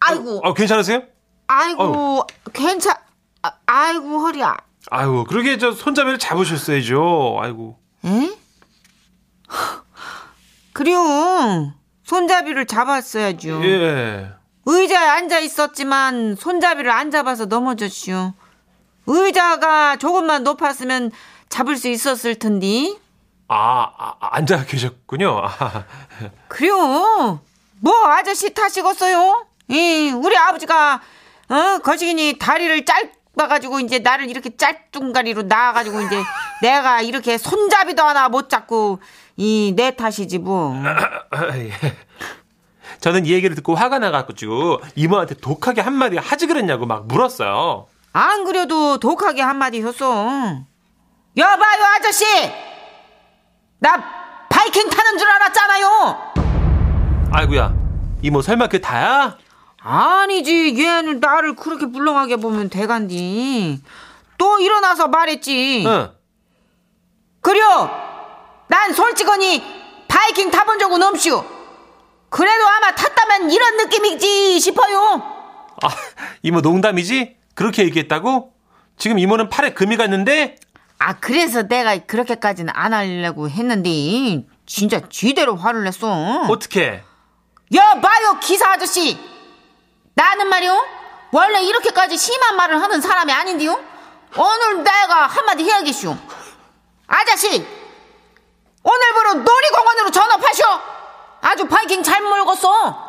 아이고 0.00 0.40
아, 0.44 0.54
괜찮으세요? 0.54 1.02
아이고 1.46 2.26
괜찮 2.52 2.94
아, 3.68 3.88
아이고 3.88 4.20
허리야. 4.20 4.56
아이고 4.90 5.24
그러게 5.24 5.58
저 5.58 5.72
손잡이를 5.72 6.18
잡으셨어야죠. 6.18 7.38
아이고. 7.40 7.78
에? 8.06 8.30
그래요. 10.72 11.72
손잡이를 12.04 12.66
잡았어야죠. 12.66 13.62
예. 13.64 14.30
의자에 14.64 15.06
앉아 15.08 15.40
있었지만 15.40 16.36
손잡이를 16.36 16.90
안 16.90 17.10
잡아서 17.10 17.44
넘어졌슈. 17.44 18.32
의자가 19.06 19.96
조금만 19.96 20.44
높았으면 20.44 21.10
잡을 21.50 21.76
수 21.76 21.88
있었을 21.88 22.36
텐데. 22.36 22.94
아, 23.48 23.90
아, 23.98 24.14
앉아 24.20 24.64
계셨군요. 24.64 25.42
아, 25.44 25.84
그래요. 26.48 27.40
뭐 27.80 28.06
아저씨 28.08 28.52
탓이겠어요? 28.54 29.46
이 29.68 30.10
우리 30.14 30.36
아버지가 30.36 31.00
어 31.50 31.78
거시기니 31.82 32.38
다리를 32.38 32.84
짧 32.84 33.10
아가지고 33.40 33.80
이제 33.80 33.98
나를 34.00 34.28
이렇게 34.30 34.56
짤뚱가리로 34.56 35.42
낳아가지고 35.44 36.00
이제 36.02 36.22
내가 36.62 37.00
이렇게 37.00 37.38
손잡이도 37.38 38.02
하나 38.02 38.28
못 38.28 38.48
잡고 38.48 39.00
이 39.36 39.72
내 39.76 39.94
탓이지 39.94 40.38
뭐. 40.38 40.74
예. 41.54 41.72
저는 43.00 43.26
이 43.26 43.32
얘기를 43.32 43.54
듣고 43.54 43.74
화가 43.76 43.98
나가지고 44.00 44.80
이모한테 44.96 45.36
독하게 45.36 45.80
한마디 45.82 46.16
하지 46.16 46.46
그랬냐고 46.46 46.86
막 46.86 47.06
물었어요. 47.06 47.86
안 48.12 48.44
그래도 48.44 48.98
독하게 48.98 49.42
한마디 49.42 49.80
했어. 49.82 50.26
여봐요, 51.36 51.84
아저씨! 51.96 52.24
나 53.78 54.02
바이킹 54.48 54.90
타는 54.90 55.18
줄 55.18 55.28
알았잖아요! 55.30 56.32
아이고야, 57.30 57.74
이모 58.22 58.42
설마 58.42 58.66
그 58.66 58.80
다야? 58.80 59.36
아니지, 59.90 60.74
얘는 60.78 61.18
나를 61.18 61.54
그렇게 61.56 61.86
물렁하게 61.86 62.36
보면 62.36 62.68
대간디. 62.68 63.80
또 64.36 64.60
일어나서 64.60 65.08
말했지. 65.08 65.84
응. 65.86 66.10
그려! 67.40 67.90
난 68.66 68.92
솔직하니 68.92 69.62
바이킹 70.06 70.50
타본 70.50 70.78
적은 70.78 71.02
없슈. 71.02 71.42
그래도 72.28 72.68
아마 72.68 72.94
탔다면 72.94 73.50
이런 73.50 73.78
느낌이지 73.78 74.60
싶어요. 74.60 75.22
아, 75.82 75.88
이모 76.42 76.60
농담이지? 76.60 77.36
그렇게 77.54 77.84
얘기했다고? 77.84 78.52
지금 78.98 79.18
이모는 79.18 79.48
팔에 79.48 79.72
금이 79.72 79.96
갔는데? 79.96 80.56
아, 80.98 81.14
그래서 81.18 81.62
내가 81.62 81.96
그렇게까지는 81.96 82.72
안 82.76 82.92
하려고 82.92 83.48
했는데, 83.48 84.44
진짜 84.66 85.00
쥐대로 85.08 85.56
화를 85.56 85.84
냈어. 85.84 86.42
어떻게? 86.50 87.02
여봐요 87.72 88.38
기사 88.42 88.72
아저씨 88.72 89.18
나는 90.18 90.48
말이요 90.48 90.84
원래 91.30 91.62
이렇게까지 91.62 92.16
심한 92.16 92.56
말을 92.56 92.82
하는 92.82 93.00
사람이 93.00 93.32
아닌데요 93.32 93.78
오늘 94.36 94.82
내가 94.82 95.28
한마디 95.28 95.62
해야겠슈 95.62 96.16
아저씨 97.06 97.64
오늘부로 98.82 99.44
놀이공원으로 99.44 100.10
전업하쇼 100.10 100.64
아주 101.40 101.68
바이킹 101.68 102.02
잘 102.02 102.20
몰겠어 102.22 103.08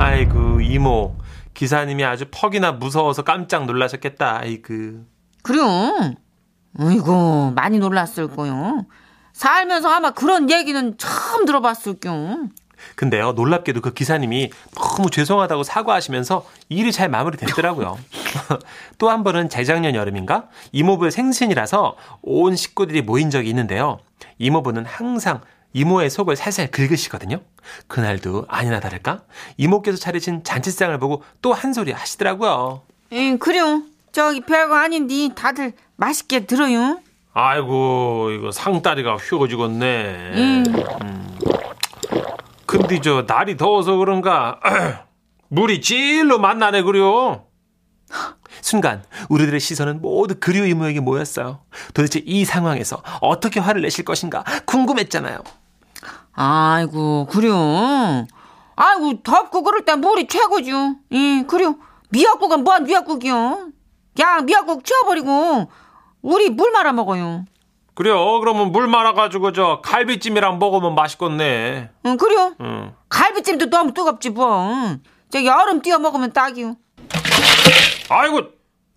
아이고, 0.00 0.60
이모. 0.60 1.18
기사님이 1.54 2.04
아주 2.04 2.26
퍽이나 2.30 2.70
무서워서 2.70 3.22
깜짝 3.22 3.66
놀라셨겠다. 3.66 4.38
아이고. 4.42 5.04
그래요 5.42 5.66
아이고 6.78 7.50
많이 7.50 7.78
놀랐을 7.80 8.28
거요 8.28 8.86
살면서 9.32 9.90
아마 9.90 10.12
그런 10.12 10.48
얘기는 10.50 10.96
처음 10.98 11.44
들어봤을 11.44 11.98
겨 12.00 12.12
근데요, 12.96 13.32
놀랍게도 13.32 13.80
그 13.80 13.92
기사님이 13.92 14.50
너무 14.74 15.10
죄송하다고 15.10 15.62
사과하시면서 15.62 16.44
일이 16.68 16.92
잘 16.92 17.08
마무리됐더라고요. 17.08 17.98
또 18.98 19.08
한 19.10 19.24
번은 19.24 19.48
재작년 19.48 19.94
여름인가? 19.94 20.48
이모부의 20.72 21.10
생신이라서 21.10 21.96
온 22.22 22.56
식구들이 22.56 23.02
모인 23.02 23.30
적이 23.30 23.48
있는데요. 23.50 23.98
이모부는 24.38 24.84
항상 24.86 25.40
이모의 25.72 26.10
속을 26.10 26.36
살살 26.36 26.70
긁으시거든요. 26.70 27.40
그날도 27.88 28.46
아니나 28.48 28.80
다를까? 28.80 29.20
이모께서 29.56 29.98
차리신 29.98 30.42
잔치상을 30.44 30.96
보고 30.98 31.22
또 31.42 31.52
한 31.52 31.72
소리 31.72 31.92
하시더라고요. 31.92 32.82
응, 33.12 33.38
그래요. 33.38 33.82
저기 34.12 34.40
별거 34.40 34.74
아닌데 34.76 35.28
다들 35.34 35.72
맛있게 35.96 36.46
들어요. 36.46 37.00
아이고, 37.34 38.30
이거 38.32 38.50
상다리가 38.50 39.16
휘어지겠네. 39.16 40.32
음. 40.34 41.38
근데 42.68 43.00
저 43.00 43.24
날이 43.26 43.56
더워서 43.56 43.96
그런가 43.96 44.60
물이 45.48 45.80
찔로 45.80 46.38
만나네 46.38 46.82
그려. 46.82 47.46
순간 48.60 49.02
우리들의 49.30 49.58
시선은 49.58 50.02
모두 50.02 50.34
그리우 50.38 50.66
이모에게 50.66 51.00
모였어요. 51.00 51.60
도대체 51.94 52.22
이 52.26 52.44
상황에서 52.44 53.02
어떻게 53.22 53.58
화를 53.58 53.80
내실 53.80 54.04
것인가 54.04 54.44
궁금했잖아요. 54.66 55.38
아이고, 56.34 57.26
그래요. 57.30 58.26
아이고, 58.76 59.22
덥고 59.22 59.62
그럴 59.62 59.86
때 59.86 59.94
물이 59.94 60.28
최고죠. 60.28 60.96
예, 61.12 61.44
그래요. 61.48 61.76
미역국은 62.10 62.64
뭐한 62.64 62.84
미역국이요? 62.84 63.70
그냥 64.14 64.44
미역국 64.44 64.84
치워버리고 64.84 65.70
우리 66.20 66.50
물 66.50 66.70
말아 66.72 66.92
먹어요. 66.92 67.46
그래요. 67.98 68.38
그러면 68.38 68.70
물 68.70 68.86
말아가지고 68.86 69.52
저 69.52 69.80
갈비찜이랑 69.82 70.60
먹으면 70.60 70.94
맛있겠네. 70.94 71.90
응, 72.06 72.16
그래요. 72.16 72.54
응. 72.60 72.94
갈비찜도 73.08 73.70
너무 73.70 73.92
뜨겁지 73.92 74.30
뭐. 74.30 74.98
저기 75.30 75.48
얼음 75.48 75.82
띄워 75.82 75.98
먹으면 75.98 76.32
딱이요. 76.32 76.76
아이고, 78.08 78.42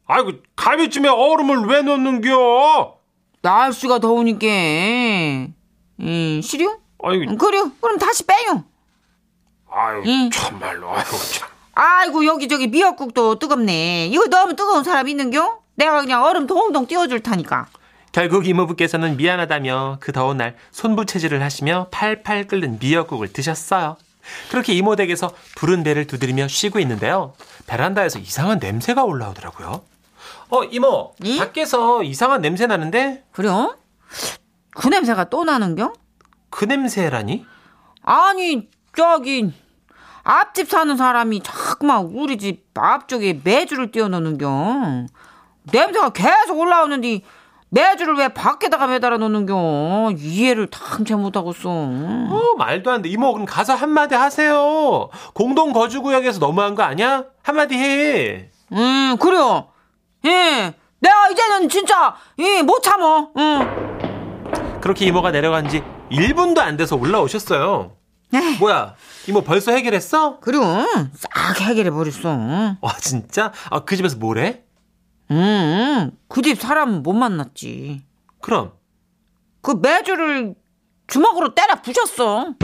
아이고 0.05 0.33
갈비찜에 0.55 1.09
얼음을 1.09 1.65
왜 1.65 1.81
넣는겨? 1.81 2.93
날씨가 3.41 3.97
더우니까. 3.97 4.45
음, 4.45 6.41
싫어요? 6.43 6.77
아이고, 7.03 7.31
응, 7.31 7.37
그래요. 7.39 7.71
그럼 7.81 7.97
다시 7.97 8.23
빼요. 8.27 8.63
아이고 9.67 10.03
응. 10.05 10.29
참말로 10.29 10.91
아이고 10.91 11.17
참. 11.33 11.49
아이고 11.73 12.23
여기저기 12.27 12.67
미역국도 12.67 13.39
뜨겁네. 13.39 14.09
이거 14.11 14.27
너무 14.27 14.55
뜨거운 14.55 14.83
사람 14.83 15.07
있는겨? 15.07 15.57
내가 15.73 16.01
그냥 16.01 16.23
얼음 16.23 16.45
동동 16.45 16.85
띄워줄 16.85 17.21
테니까. 17.21 17.65
결국 18.11 18.45
이모부께서는 18.47 19.17
미안하다며 19.17 19.97
그 19.99 20.11
더운 20.11 20.37
날 20.37 20.55
손부채질을 20.71 21.41
하시며 21.41 21.87
팔팔 21.91 22.47
끓는 22.47 22.79
미역국을 22.79 23.31
드셨어요. 23.31 23.97
그렇게 24.49 24.73
이모 24.73 24.95
댁에서 24.95 25.31
부른 25.55 25.83
배를 25.83 26.07
두드리며 26.07 26.47
쉬고 26.47 26.79
있는데요. 26.79 27.33
베란다에서 27.67 28.19
이상한 28.19 28.59
냄새가 28.59 29.03
올라오더라고요. 29.03 29.81
어, 30.49 30.63
이모. 30.65 31.13
응? 31.25 31.37
밖에서 31.37 32.03
이상한 32.03 32.41
냄새 32.41 32.67
나는데? 32.67 33.23
그래요? 33.31 33.75
그 34.71 34.87
냄새가 34.87 35.25
또 35.29 35.43
나는겨? 35.43 35.93
그 36.49 36.65
냄새라니? 36.65 37.45
아니 38.03 38.69
저기 38.95 39.53
앞집 40.23 40.69
사는 40.69 40.95
사람이 40.95 41.41
자꾸만 41.43 42.05
우리 42.13 42.37
집 42.37 42.65
앞쪽에 42.75 43.39
매주를 43.43 43.91
띄워놓는겨. 43.91 45.07
냄새가 45.71 46.09
계속 46.11 46.59
올라오는데 46.59 47.21
매주를 47.75 48.15
왜 48.15 48.27
밖에다가 48.27 48.85
매달아 48.87 49.17
놓는겨. 49.17 50.11
이해를 50.17 50.67
탕채 50.67 51.15
못하겠어. 51.15 51.69
어, 51.69 52.41
말도 52.57 52.91
안 52.91 53.01
돼. 53.01 53.07
이모, 53.09 53.31
그럼 53.31 53.45
가서 53.45 53.73
한마디 53.73 54.13
하세요. 54.13 55.09
공동 55.33 55.71
거주구역에서 55.71 56.39
너무한 56.39 56.75
거 56.75 56.83
아니야? 56.83 57.23
한마디 57.43 57.75
해. 57.75 58.49
음 58.73 59.15
그래요. 59.19 59.69
예. 60.25 60.73
내가 60.99 61.29
이제는 61.29 61.69
진짜 61.69 62.13
예, 62.39 62.61
못 62.61 62.81
참어. 62.83 63.29
응. 63.37 64.79
그렇게 64.81 65.05
이모가 65.05 65.31
내려간 65.31 65.69
지 65.69 65.81
1분도 66.11 66.59
안 66.59 66.75
돼서 66.75 66.97
올라오셨어요. 66.97 67.93
에이, 68.33 68.57
뭐야? 68.59 68.95
이모 69.27 69.41
벌써 69.41 69.71
해결했어? 69.71 70.39
그래요. 70.41 70.61
싹 71.15 71.61
해결해 71.61 71.89
버렸어. 71.89 72.75
와, 72.81 72.93
진짜? 72.99 73.51
아, 73.69 73.81
그 73.81 73.95
집에서 73.95 74.17
뭐래? 74.17 74.61
음, 75.31 76.11
그 76.27 76.41
집 76.41 76.59
사람 76.59 77.01
못 77.03 77.13
만났지. 77.13 78.03
그럼. 78.41 78.73
그 79.61 79.71
매주를 79.81 80.55
주먹으로 81.07 81.53
때려 81.55 81.81
부셨어. 81.81 82.53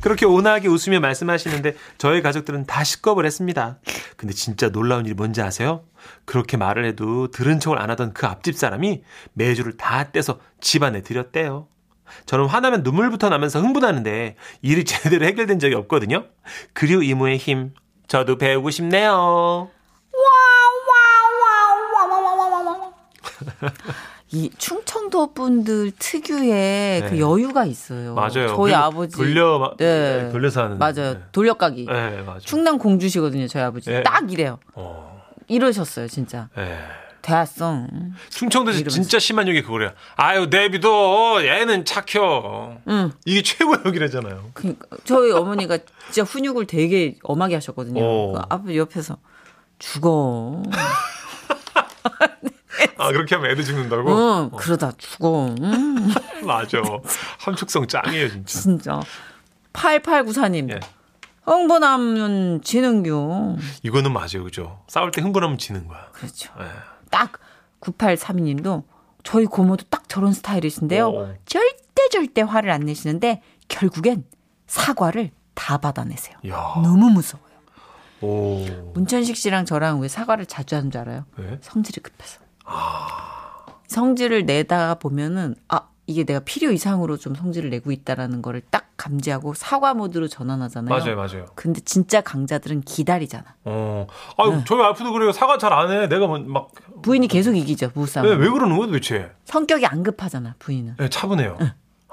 그렇게 0.00 0.24
온화하게 0.26 0.68
웃으며 0.68 1.00
말씀하시는데 1.00 1.74
저희 1.98 2.22
가족들은 2.22 2.66
다 2.66 2.84
식겁을 2.84 3.24
했습니다. 3.26 3.78
근데 4.16 4.32
진짜 4.34 4.68
놀라운 4.70 5.04
일이 5.04 5.14
뭔지 5.14 5.42
아세요? 5.42 5.84
그렇게 6.24 6.56
말을 6.56 6.84
해도 6.84 7.30
들은 7.30 7.58
척을 7.60 7.80
안 7.80 7.90
하던 7.90 8.12
그 8.12 8.26
앞집 8.26 8.56
사람이 8.56 9.02
매주를 9.32 9.76
다 9.76 10.10
떼서 10.12 10.38
집안에 10.60 11.02
들였대요. 11.02 11.68
저는 12.26 12.46
화나면 12.46 12.82
눈물부터 12.84 13.28
나면서 13.30 13.60
흥분하는데 13.60 14.36
일이 14.62 14.84
제대로 14.86 15.26
해결된 15.26 15.58
적이 15.58 15.74
없거든요. 15.74 16.26
그리고 16.72 17.02
이모의 17.02 17.38
힘 17.38 17.74
저도 18.06 18.38
배우고 18.38 18.70
싶네요. 18.70 19.70
이 24.32 24.50
충청도 24.58 25.34
분들 25.34 25.92
특유의 25.98 27.02
그 27.02 27.14
네. 27.14 27.20
여유가 27.20 27.64
있어요. 27.64 28.14
맞아요. 28.14 28.48
저희 28.48 28.56
그리고 28.56 28.76
아버지 28.76 29.16
돌려 29.16 29.74
네. 29.78 30.22
네, 30.24 30.32
돌려서 30.32 30.64
하는 30.64 30.78
맞아요. 30.78 31.14
네. 31.14 31.20
돌려가기. 31.30 31.86
네, 31.86 32.22
맞아요. 32.22 32.40
충남 32.40 32.78
공주시거든요. 32.78 33.46
저희 33.46 33.62
아버지 33.62 33.90
네. 33.90 34.02
딱 34.02 34.30
이래요. 34.32 34.58
어, 34.74 35.22
이러셨어요, 35.46 36.08
진짜. 36.08 36.48
네. 36.56 36.76
대았어. 37.22 37.86
충청도에서 38.30 38.78
이러면서. 38.80 38.94
진짜 38.94 39.18
심한 39.18 39.48
욕이 39.48 39.62
그거래요. 39.62 39.90
아유, 40.16 40.46
내비도 40.46 41.44
얘는 41.44 41.84
착혀. 41.84 42.78
응. 42.86 43.12
이게 43.24 43.42
최고의 43.42 43.80
욕이라잖아요. 43.84 44.50
그러니까 44.54 44.86
저희 45.04 45.32
어머니가 45.32 45.78
진짜 46.10 46.22
훈육을 46.22 46.66
되게 46.66 47.16
엄하게 47.24 47.54
하셨거든요. 47.56 48.00
어. 48.04 48.32
그 48.32 48.40
아버지 48.48 48.78
옆에서 48.78 49.18
죽어. 49.80 50.62
아, 52.98 53.08
그렇게 53.12 53.34
하면 53.34 53.50
애들 53.50 53.64
죽는다고? 53.64 54.10
응, 54.10 54.50
그러다 54.56 54.92
죽어. 54.98 55.54
응, 55.60 56.08
맞아. 56.46 56.78
함축성 57.40 57.86
짱이에요, 57.86 58.28
진짜. 58.28 58.60
진짜. 58.60 59.00
8894님. 59.72 60.70
예. 60.70 60.80
흥분하면 61.44 62.62
지는겨. 62.62 63.56
이거는 63.82 64.12
맞아요, 64.12 64.42
그죠? 64.44 64.82
싸울 64.88 65.10
때 65.12 65.20
흥분하면 65.22 65.58
지는 65.58 65.86
거야. 65.86 66.08
그렇죠. 66.12 66.52
예. 66.60 66.64
딱 67.10 67.38
9832님도 67.80 68.82
저희 69.22 69.44
고모도 69.46 69.84
딱 69.90 70.08
저런 70.08 70.32
스타일이신데요. 70.32 71.08
오. 71.08 71.34
절대 71.46 72.08
절대 72.10 72.42
화를 72.42 72.70
안 72.70 72.80
내시는데 72.82 73.42
결국엔 73.68 74.24
사과를 74.66 75.30
다 75.54 75.78
받아내세요. 75.78 76.36
야. 76.48 76.74
너무 76.82 77.10
무서워요. 77.10 77.46
오. 78.22 78.64
문천식 78.94 79.36
씨랑 79.36 79.66
저랑 79.66 80.00
왜 80.00 80.08
사과를 80.08 80.46
자주 80.46 80.74
하는 80.74 80.90
줄 80.90 81.00
알아요? 81.02 81.26
네? 81.36 81.58
성질이 81.60 82.00
급해서. 82.02 82.40
성질을 83.88 84.46
내다 84.46 84.94
보면은 84.96 85.54
아 85.68 85.88
이게 86.08 86.24
내가 86.24 86.40
필요 86.40 86.70
이상으로 86.70 87.16
좀 87.16 87.34
성질을 87.34 87.70
내고 87.70 87.90
있다라는 87.90 88.40
거를 88.42 88.62
딱 88.70 88.90
감지하고 88.96 89.54
사과 89.54 89.92
모드로 89.94 90.28
전환하잖아요. 90.28 90.96
맞아요, 90.96 91.16
맞아요. 91.16 91.46
근데 91.56 91.80
진짜 91.80 92.20
강자들은 92.20 92.82
기다리잖아. 92.82 93.44
어. 93.64 94.06
아유, 94.38 94.62
저희 94.66 94.78
와이프도 94.80 95.12
그래요. 95.12 95.32
사과 95.32 95.58
잘 95.58 95.72
안 95.72 95.90
해. 95.90 96.06
내가 96.08 96.26
뭐 96.28 96.38
막. 96.38 96.68
부인이 97.02 97.26
계속 97.28 97.56
이기죠 97.56 97.90
부부싸움. 97.90 98.26
왜, 98.26 98.34
왜 98.34 98.48
그러는 98.48 98.76
거야, 98.76 98.86
도대체? 98.86 99.32
성격이 99.44 99.84
안 99.86 100.02
급하잖아 100.04 100.54
부인은. 100.60 100.94
네, 100.98 101.08
차분해요. 101.08 101.58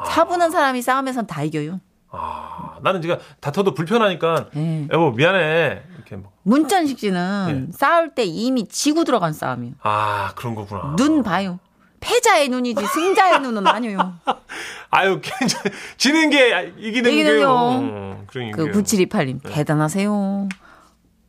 차분한 0.07 0.49
사람이 0.51 0.81
싸움에선 0.81 1.27
다 1.27 1.43
이겨요. 1.43 1.79
아, 2.15 2.75
나는 2.81 3.01
제가 3.01 3.17
다퉈도 3.41 3.73
불편하니까. 3.73 4.49
네. 4.53 4.87
여보, 4.91 5.11
미안해. 5.11 5.81
이렇게 5.95 6.15
막. 6.15 6.31
문천식 6.43 6.99
씨는 6.99 7.71
싸울 7.73 8.13
때 8.13 8.23
이미 8.23 8.67
지고 8.67 9.03
들어간 9.03 9.33
싸움이에요. 9.33 9.73
아, 9.81 10.31
그런 10.35 10.53
거구나. 10.53 10.95
눈 10.95 11.23
봐요. 11.23 11.59
패자의 12.01 12.49
눈이지 12.49 12.85
승자의 12.85 13.39
눈은 13.39 13.65
아니에요. 13.65 14.13
아유, 14.91 15.19
괜찮, 15.23 15.63
지는 15.97 16.29
게 16.29 16.73
이기는 16.77 17.11
이기는 17.11 17.37
게요. 17.37 17.47
거. 17.47 17.55
어. 17.81 18.23
그 18.27 18.65
9728님 18.71 19.39
대단하세요. 19.43 20.49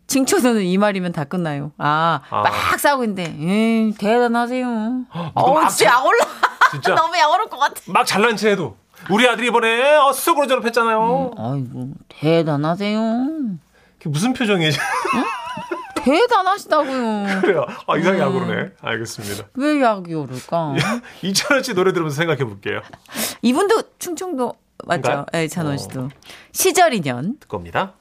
칭초도는 0.07 0.65
이 0.65 0.77
말이면 0.77 1.13
다 1.13 1.25
끝나요. 1.25 1.73
아, 1.79 2.21
아. 2.29 2.43
막 2.43 2.79
싸우고 2.79 3.05
있는데, 3.05 3.35
에이, 3.41 3.95
대단하세요. 3.97 4.67
어, 5.35 5.55
막 5.55 5.69
진짜 5.71 5.93
약 5.93 6.05
올라. 6.05 6.25
진짜. 6.73 6.95
너무 6.95 7.17
약 7.17 7.31
오를 7.31 7.47
것 7.47 7.57
같아. 7.59 7.81
막 7.87 8.05
잘난 8.05 8.37
체 8.37 8.51
해도. 8.51 8.77
우리 9.11 9.29
아들이 9.29 9.49
이번에 9.49 9.97
어, 9.97 10.13
수석으로 10.13 10.47
졸업했잖아요. 10.47 11.31
아이고, 11.37 11.91
대단하세요. 12.09 13.27
그게 13.99 14.11
무슨 14.11 14.33
표정이에요? 14.33 14.73
대단하시다고요. 16.05 17.41
그래요. 17.41 17.67
아, 17.87 17.97
이상하게 17.97 18.23
음. 18.23 18.29
약으로네. 18.29 18.71
알겠습니다. 18.81 19.45
왜 19.55 19.81
약이 19.81 20.13
오를까? 20.15 20.75
이찬원 21.23 21.63
씨 21.63 21.75
노래 21.75 21.93
들으면서 21.93 22.17
생각해 22.17 22.45
볼게요. 22.45 22.83
이분도 23.43 23.83
충청도 23.99 24.55
맞죠? 24.85 25.03
그런가요? 25.03 25.27
네, 25.33 25.49
찬원 25.49 25.75
어. 25.75 25.77
씨도. 25.79 26.11
시절 26.53 26.93
인연. 26.93 27.39
듣고 27.41 27.57
옵니다. 27.57 27.95